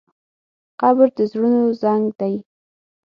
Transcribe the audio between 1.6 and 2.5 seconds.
زنګ دی.